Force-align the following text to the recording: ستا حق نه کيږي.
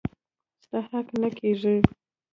ستا 0.63 0.79
حق 0.89 1.07
نه 1.21 1.29
کيږي. 1.37 1.75